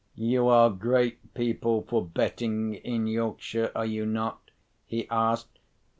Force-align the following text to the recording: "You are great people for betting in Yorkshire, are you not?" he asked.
"You 0.15 0.47
are 0.47 0.71
great 0.71 1.31
people 1.35 1.83
for 1.83 2.03
betting 2.03 2.73
in 2.73 3.05
Yorkshire, 3.05 3.71
are 3.75 3.85
you 3.85 4.03
not?" 4.07 4.49
he 4.87 5.07
asked. 5.11 5.59